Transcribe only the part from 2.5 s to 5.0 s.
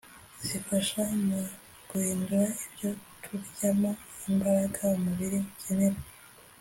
ibyo turyamo imbaraga